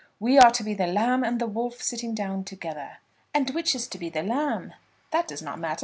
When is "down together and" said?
2.15-3.51